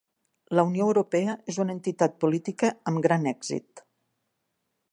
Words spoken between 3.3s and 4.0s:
èxit.